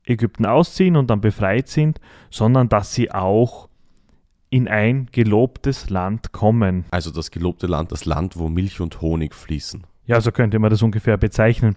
Ägypten 0.04 0.44
ausziehen 0.44 0.96
und 0.96 1.08
dann 1.08 1.22
befreit 1.22 1.68
sind, 1.68 2.00
sondern 2.28 2.68
dass 2.68 2.92
sie 2.92 3.10
auch 3.12 3.70
in 4.52 4.68
ein 4.68 5.08
gelobtes 5.10 5.88
Land 5.88 6.32
kommen. 6.32 6.84
Also 6.90 7.10
das 7.10 7.30
gelobte 7.30 7.66
Land, 7.66 7.90
das 7.90 8.04
Land, 8.04 8.36
wo 8.36 8.50
Milch 8.50 8.82
und 8.82 9.00
Honig 9.00 9.34
fließen. 9.34 9.84
Ja, 10.04 10.20
so 10.20 10.30
könnte 10.30 10.58
man 10.58 10.68
das 10.68 10.82
ungefähr 10.82 11.16
bezeichnen. 11.16 11.74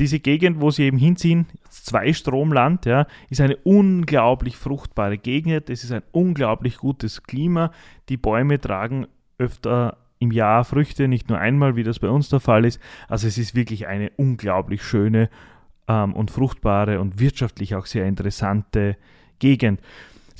Diese 0.00 0.18
Gegend, 0.18 0.60
wo 0.60 0.72
sie 0.72 0.82
eben 0.84 0.98
hinziehen, 0.98 1.46
Zweistromland, 1.68 2.84
ja, 2.84 3.06
ist 3.28 3.40
eine 3.40 3.56
unglaublich 3.58 4.56
fruchtbare 4.56 5.18
Gegend. 5.18 5.70
Es 5.70 5.84
ist 5.84 5.92
ein 5.92 6.02
unglaublich 6.10 6.78
gutes 6.78 7.22
Klima. 7.22 7.70
Die 8.08 8.16
Bäume 8.16 8.60
tragen 8.60 9.06
öfter 9.38 9.96
im 10.18 10.32
Jahr 10.32 10.64
Früchte, 10.64 11.06
nicht 11.06 11.28
nur 11.28 11.38
einmal, 11.38 11.76
wie 11.76 11.84
das 11.84 12.00
bei 12.00 12.08
uns 12.08 12.28
der 12.28 12.40
Fall 12.40 12.64
ist. 12.64 12.80
Also 13.06 13.28
es 13.28 13.38
ist 13.38 13.54
wirklich 13.54 13.86
eine 13.86 14.10
unglaublich 14.16 14.82
schöne 14.82 15.30
ähm, 15.86 16.12
und 16.14 16.32
fruchtbare 16.32 17.00
und 17.00 17.20
wirtschaftlich 17.20 17.76
auch 17.76 17.86
sehr 17.86 18.06
interessante 18.06 18.96
Gegend. 19.38 19.80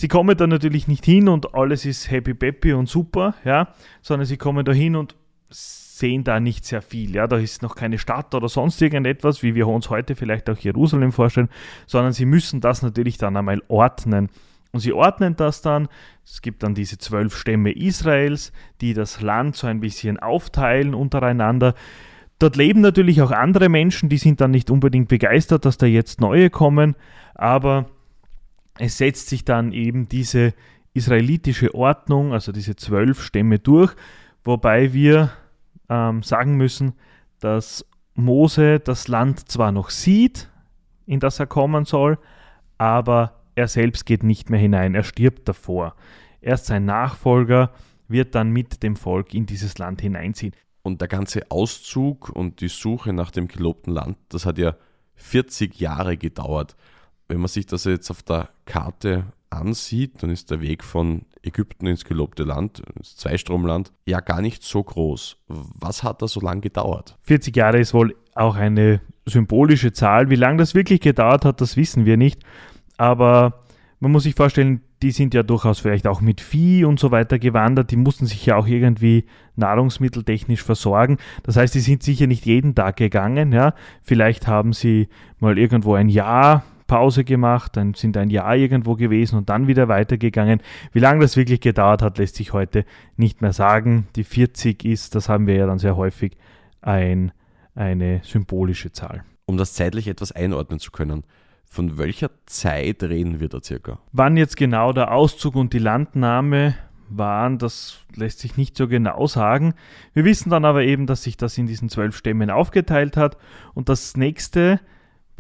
Sie 0.01 0.09
kommen 0.09 0.35
da 0.35 0.47
natürlich 0.47 0.89
nicht 0.89 1.05
hin 1.05 1.29
und 1.29 1.55
alles 1.55 1.85
ist 1.85 2.11
happy 2.11 2.33
peppy 2.33 2.73
und 2.73 2.89
super, 2.89 3.35
ja, 3.45 3.69
sondern 4.01 4.25
sie 4.25 4.39
kommen 4.39 4.65
da 4.65 4.73
hin 4.73 4.97
und 4.97 5.15
sehen 5.51 6.25
da 6.25 6.41
nicht 6.41 6.65
sehr 6.65 6.81
viel. 6.81 7.15
Ja, 7.15 7.27
da 7.27 7.37
ist 7.37 7.61
noch 7.61 7.77
keine 7.77 7.99
Stadt 7.99 8.35
oder 8.35 8.49
sonst 8.49 8.81
irgendetwas, 8.81 9.43
wie 9.43 9.55
wir 9.55 9.69
uns 9.69 9.91
heute 9.91 10.17
vielleicht 10.17 10.49
auch 10.49 10.57
Jerusalem 10.57 11.13
vorstellen, 11.13 11.51
sondern 11.87 12.15
sie 12.15 12.25
müssen 12.25 12.63
das 12.63 12.81
natürlich 12.81 13.19
dann 13.19 13.37
einmal 13.37 13.61
ordnen. 13.69 14.31
Und 14.73 14.81
sie 14.81 14.95
ordnen 14.95 15.37
das 15.37 15.61
dann. 15.61 15.87
Es 16.25 16.41
gibt 16.41 16.63
dann 16.63 16.75
diese 16.75 16.97
zwölf 16.97 17.37
Stämme 17.37 17.71
Israels, 17.71 18.53
die 18.81 18.95
das 18.95 19.21
Land 19.21 19.55
so 19.57 19.67
ein 19.67 19.81
bisschen 19.81 20.19
aufteilen 20.19 20.95
untereinander. 20.95 21.75
Dort 22.39 22.57
leben 22.57 22.81
natürlich 22.81 23.21
auch 23.21 23.33
andere 23.33 23.69
Menschen, 23.69 24.09
die 24.09 24.17
sind 24.17 24.41
dann 24.41 24.53
nicht 24.53 24.71
unbedingt 24.71 25.09
begeistert, 25.09 25.67
dass 25.67 25.77
da 25.77 25.85
jetzt 25.85 26.23
neue 26.23 26.49
kommen, 26.49 26.97
aber 27.35 27.91
es 28.79 28.99
setzt 28.99 29.29
sich 29.29 29.45
dann 29.45 29.73
eben 29.73 30.09
diese 30.09 30.55
israelitische 30.95 31.75
Ordnung, 31.75 32.33
also 32.33 32.53
diese 32.53 32.77
zwölf 32.77 33.23
Stämme 33.23 33.59
durch, 33.59 33.95
wobei 34.45 34.93
wir 34.93 35.31
ähm, 35.89 36.23
sagen 36.23 36.57
müssen, 36.57 36.95
dass 37.41 37.85
Mose 38.15 38.81
das 38.81 39.09
Land 39.09 39.49
zwar 39.51 39.73
noch 39.73 39.91
sieht, 39.91 40.51
in 41.07 41.21
das 41.21 41.41
er 41.41 41.47
kommen 41.47 41.85
soll, 41.85 42.19
aber 42.79 43.41
er 43.55 43.69
selbst 43.69 44.07
geht 44.07 44.23
nicht 44.23 44.51
mehr 44.51 44.61
hinein, 44.61 44.95
er 44.95 45.05
stirbt 45.05 45.49
davor. 45.49 45.95
Erst 46.41 46.67
sein 46.67 46.85
Nachfolger 46.85 47.73
wird 48.09 48.35
dann 48.35 48.51
mit 48.51 48.83
dem 48.83 48.97
Volk 48.97 49.35
in 49.35 49.47
dieses 49.47 49.79
Land 49.79 50.01
hineinziehen. 50.01 50.55
Und 50.83 51.01
der 51.01 51.09
ganze 51.09 51.51
Auszug 51.51 52.31
und 52.31 52.61
die 52.61 52.69
Suche 52.69 53.13
nach 53.13 53.31
dem 53.31 53.49
gelobten 53.49 53.93
Land, 53.93 54.17
das 54.31 54.47
hat 54.47 54.59
ja 54.59 54.77
40 55.17 55.79
Jahre 55.79 56.17
gedauert. 56.17 56.77
Wenn 57.31 57.39
man 57.39 57.47
sich 57.47 57.65
das 57.65 57.85
jetzt 57.85 58.11
auf 58.11 58.25
der 58.25 58.49
Karte 58.65 59.23
ansieht, 59.51 60.21
dann 60.21 60.31
ist 60.31 60.51
der 60.51 60.61
Weg 60.61 60.83
von 60.83 61.27
Ägypten 61.45 61.87
ins 61.87 62.05
gelobte 62.05 62.43
Land, 62.43 62.83
ins 62.97 63.15
Zweistromland, 63.17 63.93
ja 64.05 64.19
gar 64.19 64.43
nicht 64.43 64.65
so 64.65 64.83
groß. 64.83 65.37
Was 65.47 66.03
hat 66.03 66.23
da 66.23 66.27
so 66.27 66.41
lange 66.41 66.61
gedauert? 66.61 67.17
40 67.23 67.55
Jahre 67.55 67.79
ist 67.79 67.95
wohl 67.95 68.17
auch 68.35 68.57
eine 68.57 69.01
symbolische 69.27 69.93
Zahl. 69.93 70.29
Wie 70.29 70.35
lange 70.35 70.57
das 70.57 70.75
wirklich 70.75 71.01
gedauert 71.01 71.45
hat, 71.45 71.61
das 71.61 71.77
wissen 71.77 72.05
wir 72.05 72.17
nicht. 72.17 72.43
Aber 72.97 73.61
man 74.01 74.11
muss 74.11 74.25
sich 74.25 74.35
vorstellen, 74.35 74.81
die 75.01 75.13
sind 75.13 75.33
ja 75.33 75.45
durchaus 75.45 75.79
vielleicht 75.79 76.09
auch 76.09 76.21
mit 76.21 76.41
Vieh 76.41 76.85
und 76.85 76.99
so 76.99 77.13
weiter 77.13 77.39
gewandert. 77.39 77.93
Die 77.93 77.97
mussten 77.97 78.27
sich 78.27 78.45
ja 78.45 78.57
auch 78.57 78.67
irgendwie 78.67 79.25
nahrungsmitteltechnisch 79.55 80.65
versorgen. 80.65 81.19
Das 81.45 81.55
heißt, 81.55 81.77
die 81.77 81.81
sind 81.81 82.03
sicher 82.03 82.27
nicht 82.27 82.45
jeden 82.45 82.75
Tag 82.75 82.97
gegangen. 82.97 83.53
Ja. 83.53 83.75
Vielleicht 84.03 84.49
haben 84.49 84.73
sie 84.73 85.09
mal 85.39 85.59
irgendwo 85.59 85.95
ein 85.95 86.09
Jahr 86.09 86.65
Pause 86.91 87.23
gemacht, 87.23 87.77
dann 87.77 87.95
sind 87.95 88.17
ein 88.17 88.31
Jahr 88.31 88.57
irgendwo 88.57 88.97
gewesen 88.97 89.37
und 89.37 89.49
dann 89.49 89.69
wieder 89.69 89.87
weitergegangen. 89.87 90.61
Wie 90.93 90.99
lange 90.99 91.21
das 91.21 91.37
wirklich 91.37 91.61
gedauert 91.61 92.03
hat, 92.03 92.19
lässt 92.19 92.35
sich 92.35 92.53
heute 92.53 92.85
nicht 93.17 93.43
mehr 93.43 93.53
sagen. 93.53 94.09
Die 94.17 94.25
40 94.25 94.85
ist, 94.85 95.15
das 95.15 95.29
haben 95.29 95.47
wir 95.47 95.55
ja 95.55 95.67
dann 95.69 95.79
sehr 95.79 95.97
häufig, 95.97 96.37
ein, 96.83 97.31
eine 97.77 98.23
symbolische 98.25 98.91
Zahl. 98.91 99.23
Um 99.47 99.57
das 99.57 99.75
zeitlich 99.75 100.09
etwas 100.09 100.33
einordnen 100.33 100.81
zu 100.81 100.91
können, 100.91 101.23
von 101.65 101.97
welcher 101.97 102.31
Zeit 102.47 103.05
reden 103.05 103.39
wir 103.39 103.49
da 103.49 103.63
circa? 103.63 104.01
Wann 104.11 104.37
jetzt 104.37 104.57
genau 104.57 104.93
der 104.93 105.13
Auszug 105.13 105.55
und 105.55 105.73
die 105.73 105.79
Landnahme 105.79 106.75
waren, 107.09 107.59
das 107.59 107.99
lässt 108.17 108.41
sich 108.41 108.57
nicht 108.57 108.77
so 108.77 108.89
genau 108.89 109.29
sagen. 109.29 109.75
Wir 110.13 110.25
wissen 110.25 110.51
dann 110.51 110.65
aber 110.65 110.83
eben, 110.83 111.07
dass 111.07 111.23
sich 111.23 111.37
das 111.37 111.57
in 111.57 111.69
diesen 111.69 111.89
zwölf 111.89 112.17
Stämmen 112.17 112.51
aufgeteilt 112.51 113.17
hat 113.17 113.37
und 113.75 113.89
das 113.89 114.17
nächste, 114.17 114.81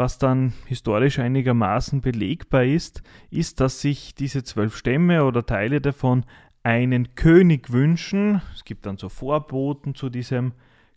was 0.00 0.16
dann 0.16 0.54
historisch 0.64 1.18
einigermaßen 1.18 2.00
belegbar 2.00 2.64
ist, 2.64 3.02
ist, 3.30 3.60
dass 3.60 3.82
sich 3.82 4.14
diese 4.14 4.42
zwölf 4.42 4.74
Stämme 4.74 5.26
oder 5.26 5.44
Teile 5.44 5.82
davon 5.82 6.24
einen 6.62 7.14
König 7.16 7.70
wünschen. 7.70 8.40
Es 8.54 8.64
gibt 8.64 8.86
dann 8.86 8.96
so 8.96 9.10
Vorboten 9.10 9.94
zu 9.94 10.08
diesem 10.08 10.52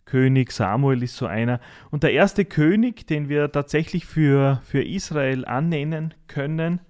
König, 0.06 0.52
Samuel 0.52 1.02
ist 1.02 1.18
so 1.18 1.26
einer. 1.26 1.60
Und 1.90 2.02
der 2.02 2.14
erste 2.14 2.46
König, 2.46 3.06
den 3.06 3.28
wir 3.28 3.52
tatsächlich 3.52 4.06
für, 4.06 4.62
für 4.64 4.82
Israel 4.82 5.44
annennen 5.44 6.14
können, 6.26 6.80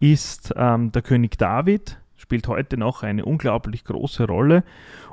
ist 0.00 0.52
ähm, 0.56 0.90
der 0.90 1.02
König 1.02 1.38
David, 1.38 2.00
spielt 2.16 2.48
heute 2.48 2.76
noch 2.76 3.04
eine 3.04 3.24
unglaublich 3.24 3.84
große 3.84 4.26
Rolle. 4.26 4.64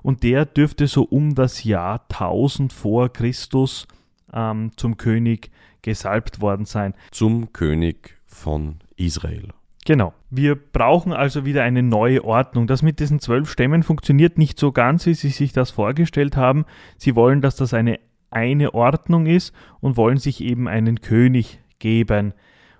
Und 0.01 0.23
der 0.23 0.47
dürfte 0.47 0.87
so 0.87 1.03
um 1.03 1.35
das 1.35 1.63
Jahr 1.63 2.01
1000 2.09 2.73
vor 2.73 3.13
Christus 3.13 3.87
ähm, 4.33 4.71
zum 4.75 4.97
König 4.97 5.51
gesalbt 5.85 6.41
worden 6.41 6.65
sein. 6.65 6.93
Zum 7.11 7.53
König 7.53 8.17
von 8.25 8.79
Israel. 8.97 9.49
Genau. 9.85 10.13
Wir 10.31 10.55
brauchen 10.55 11.13
also 11.13 11.45
wieder 11.45 11.63
eine 11.63 11.83
neue 11.83 12.25
Ordnung. 12.25 12.65
Das 12.65 12.81
mit 12.81 12.99
diesen 12.99 13.19
zwölf 13.19 13.49
Stämmen 13.49 13.83
funktioniert 13.83 14.37
nicht 14.37 14.59
so 14.59 14.71
ganz, 14.71 15.05
wie 15.05 15.13
Sie 15.13 15.29
sich 15.29 15.53
das 15.53 15.69
vorgestellt 15.69 16.35
haben. 16.35 16.65
Sie 16.97 17.15
wollen, 17.15 17.41
dass 17.41 17.55
das 17.55 17.73
eine 17.73 17.99
eine 18.31 18.73
Ordnung 18.73 19.27
ist 19.27 19.53
und 19.79 19.95
wollen 19.95 20.17
sich 20.17 20.41
eben 20.41 20.67
einen 20.67 20.99
König 20.99 21.61
geben. 21.79 22.33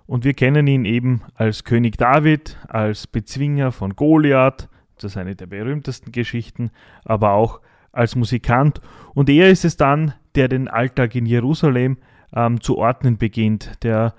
Und 0.06 0.24
wir 0.24 0.34
kennen 0.34 0.66
ihn 0.66 0.84
eben 0.84 1.22
als 1.34 1.64
König 1.64 1.96
David, 1.96 2.58
als 2.68 3.06
Bezwinger 3.06 3.72
von 3.72 3.96
Goliath, 3.96 4.68
das 4.96 5.12
ist 5.12 5.16
eine 5.16 5.34
der 5.34 5.46
berühmtesten 5.46 6.12
Geschichten, 6.12 6.70
aber 7.04 7.32
auch 7.32 7.60
als 7.90 8.16
Musikant. 8.16 8.80
Und 9.14 9.30
er 9.30 9.48
ist 9.48 9.64
es 9.64 9.76
dann, 9.76 10.12
der 10.34 10.48
den 10.48 10.68
Alltag 10.68 11.14
in 11.14 11.24
Jerusalem 11.24 11.96
ähm, 12.34 12.60
zu 12.60 12.78
ordnen 12.78 13.18
beginnt, 13.18 13.82
der 13.82 14.14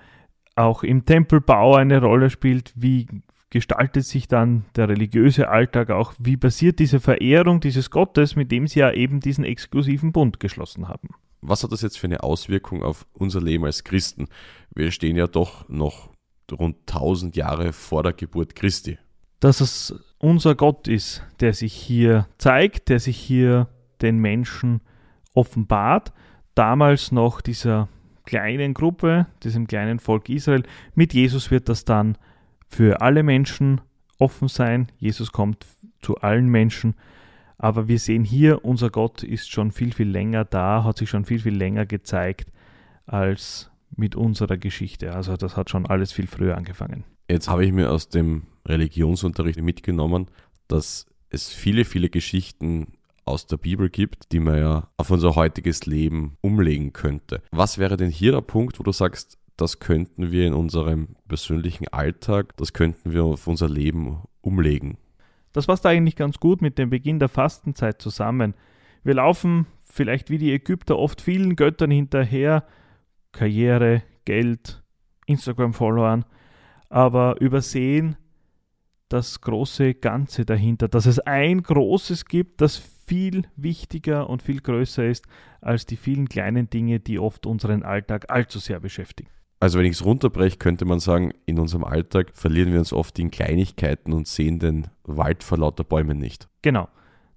auch 0.56 0.82
im 0.82 1.04
Tempelbau 1.04 1.76
eine 1.76 2.00
Rolle 2.00 2.30
spielt, 2.30 2.72
wie 2.74 3.06
gestaltet 3.50 4.04
sich 4.04 4.28
dann 4.28 4.64
der 4.76 4.88
religiöse 4.88 5.48
Alltag 5.48 5.90
auch, 5.90 6.12
wie 6.18 6.36
passiert 6.36 6.78
diese 6.78 7.00
Verehrung 7.00 7.60
dieses 7.60 7.90
Gottes, 7.90 8.36
mit 8.36 8.52
dem 8.52 8.66
sie 8.66 8.80
ja 8.80 8.92
eben 8.92 9.20
diesen 9.20 9.44
exklusiven 9.44 10.12
Bund 10.12 10.40
geschlossen 10.40 10.88
haben. 10.88 11.08
Was 11.40 11.62
hat 11.62 11.72
das 11.72 11.82
jetzt 11.82 11.98
für 11.98 12.08
eine 12.08 12.22
Auswirkung 12.22 12.82
auf 12.82 13.06
unser 13.14 13.40
Leben 13.40 13.64
als 13.64 13.84
Christen? 13.84 14.28
Wir 14.74 14.90
stehen 14.90 15.16
ja 15.16 15.26
doch 15.26 15.68
noch 15.68 16.10
rund 16.50 16.76
1000 16.88 17.36
Jahre 17.36 17.72
vor 17.72 18.02
der 18.02 18.12
Geburt 18.12 18.54
Christi. 18.54 18.98
Dass 19.40 19.60
es 19.60 19.94
unser 20.18 20.56
Gott 20.56 20.88
ist, 20.88 21.22
der 21.40 21.54
sich 21.54 21.72
hier 21.72 22.26
zeigt, 22.38 22.88
der 22.88 22.98
sich 22.98 23.16
hier 23.16 23.68
den 24.02 24.18
Menschen 24.18 24.80
offenbart. 25.32 26.12
Damals 26.54 27.12
noch 27.12 27.40
dieser 27.40 27.88
kleinen 28.28 28.74
Gruppe, 28.74 29.26
diesem 29.42 29.66
kleinen 29.66 29.98
Volk 30.00 30.28
Israel. 30.28 30.62
Mit 30.94 31.14
Jesus 31.14 31.50
wird 31.50 31.70
das 31.70 31.86
dann 31.86 32.18
für 32.68 33.00
alle 33.00 33.22
Menschen 33.22 33.80
offen 34.18 34.48
sein. 34.48 34.88
Jesus 34.98 35.32
kommt 35.32 35.64
zu 36.02 36.16
allen 36.16 36.48
Menschen. 36.48 36.94
Aber 37.56 37.88
wir 37.88 37.98
sehen 37.98 38.24
hier, 38.24 38.66
unser 38.66 38.90
Gott 38.90 39.22
ist 39.22 39.50
schon 39.50 39.72
viel, 39.72 39.94
viel 39.94 40.10
länger 40.10 40.44
da, 40.44 40.84
hat 40.84 40.98
sich 40.98 41.08
schon 41.08 41.24
viel, 41.24 41.40
viel 41.40 41.56
länger 41.56 41.86
gezeigt 41.86 42.52
als 43.06 43.70
mit 43.96 44.14
unserer 44.14 44.58
Geschichte. 44.58 45.14
Also 45.14 45.38
das 45.38 45.56
hat 45.56 45.70
schon 45.70 45.86
alles 45.86 46.12
viel 46.12 46.26
früher 46.26 46.58
angefangen. 46.58 47.04
Jetzt 47.30 47.48
habe 47.48 47.64
ich 47.64 47.72
mir 47.72 47.90
aus 47.90 48.10
dem 48.10 48.42
Religionsunterricht 48.66 49.62
mitgenommen, 49.62 50.26
dass 50.68 51.06
es 51.30 51.48
viele, 51.48 51.86
viele 51.86 52.10
Geschichten 52.10 52.88
aus 53.28 53.46
der 53.46 53.56
Bibel 53.56 53.90
gibt, 53.90 54.32
die 54.32 54.40
man 54.40 54.58
ja 54.58 54.88
auf 54.96 55.10
unser 55.10 55.36
heutiges 55.36 55.86
Leben 55.86 56.36
umlegen 56.40 56.92
könnte. 56.92 57.42
Was 57.50 57.78
wäre 57.78 57.96
denn 57.96 58.10
hier 58.10 58.32
der 58.32 58.40
Punkt, 58.40 58.78
wo 58.78 58.82
du 58.82 58.92
sagst, 58.92 59.38
das 59.56 59.80
könnten 59.80 60.30
wir 60.30 60.46
in 60.46 60.54
unserem 60.54 61.16
persönlichen 61.26 61.88
Alltag, 61.88 62.56
das 62.56 62.72
könnten 62.72 63.12
wir 63.12 63.24
auf 63.24 63.46
unser 63.46 63.68
Leben 63.68 64.22
umlegen? 64.40 64.98
Das 65.52 65.66
passt 65.66 65.84
eigentlich 65.86 66.16
ganz 66.16 66.38
gut 66.38 66.62
mit 66.62 66.78
dem 66.78 66.90
Beginn 66.90 67.18
der 67.18 67.28
Fastenzeit 67.28 68.00
zusammen. 68.00 68.54
Wir 69.02 69.14
laufen 69.14 69.66
vielleicht 69.84 70.30
wie 70.30 70.38
die 70.38 70.52
Ägypter 70.52 70.98
oft 70.98 71.20
vielen 71.20 71.56
Göttern 71.56 71.90
hinterher, 71.90 72.64
Karriere, 73.32 74.02
Geld, 74.24 74.82
Instagram-Followern, 75.26 76.24
aber 76.88 77.40
übersehen 77.40 78.16
das 79.08 79.40
große 79.40 79.94
Ganze 79.94 80.44
dahinter, 80.44 80.88
dass 80.88 81.06
es 81.06 81.18
ein 81.18 81.62
großes 81.62 82.26
gibt, 82.26 82.60
das 82.60 82.76
viel 83.08 83.44
wichtiger 83.56 84.28
und 84.28 84.42
viel 84.42 84.60
größer 84.60 85.06
ist 85.06 85.26
als 85.60 85.86
die 85.86 85.96
vielen 85.96 86.28
kleinen 86.28 86.68
Dinge, 86.68 87.00
die 87.00 87.18
oft 87.18 87.46
unseren 87.46 87.82
Alltag 87.82 88.26
allzu 88.28 88.58
sehr 88.58 88.80
beschäftigen. 88.80 89.30
Also 89.60 89.78
wenn 89.78 89.86
ich 89.86 89.92
es 89.92 90.04
runterbreche, 90.04 90.58
könnte 90.58 90.84
man 90.84 91.00
sagen, 91.00 91.32
in 91.46 91.58
unserem 91.58 91.82
Alltag 91.82 92.30
verlieren 92.34 92.72
wir 92.72 92.78
uns 92.78 92.92
oft 92.92 93.18
in 93.18 93.30
Kleinigkeiten 93.30 94.12
und 94.12 94.28
sehen 94.28 94.58
den 94.60 94.88
Wald 95.02 95.42
vor 95.42 95.58
lauter 95.58 95.82
Bäumen 95.82 96.18
nicht. 96.18 96.48
Genau. 96.62 96.88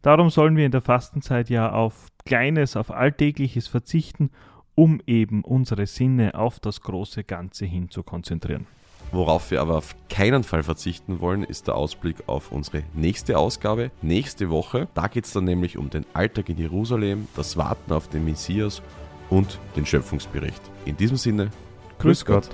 Darum 0.04 0.30
sollen 0.30 0.56
wir 0.56 0.66
in 0.66 0.72
der 0.72 0.82
Fastenzeit 0.82 1.50
ja 1.50 1.72
auf 1.72 2.08
Kleines, 2.26 2.76
auf 2.76 2.92
Alltägliches 2.92 3.68
verzichten, 3.68 4.30
um 4.76 5.02
eben 5.08 5.44
unsere 5.44 5.88
Sinne 5.88 6.36
auf 6.36 6.60
das 6.60 6.82
große 6.82 7.24
Ganze 7.24 7.66
hin 7.66 7.90
zu 7.90 8.04
konzentrieren. 8.04 8.68
Worauf 9.12 9.52
wir 9.52 9.62
aber 9.62 9.78
auf 9.78 9.96
keinen 10.10 10.44
Fall 10.44 10.64
verzichten 10.64 11.20
wollen, 11.20 11.44
ist 11.44 11.68
der 11.68 11.76
Ausblick 11.76 12.18
auf 12.28 12.52
unsere 12.52 12.84
nächste 12.94 13.38
Ausgabe. 13.38 13.92
Nächste 14.02 14.50
Woche, 14.50 14.88
da 14.94 15.08
geht 15.08 15.26
es 15.26 15.34
dann 15.34 15.44
nämlich 15.44 15.78
um 15.78 15.90
den 15.90 16.06
Alltag 16.14 16.48
in 16.50 16.58
Jerusalem, 16.58 17.28
das 17.36 17.58
Warten 17.58 17.92
auf 17.92 18.08
den 18.08 18.24
Messias 18.24 18.82
und 19.30 19.60
den 19.76 19.86
Schöpfungsbericht. 19.86 20.62
In 20.86 20.96
diesem 20.96 21.18
Sinne, 21.18 21.52
Grüß 22.00 22.26
Gott. 22.26 22.50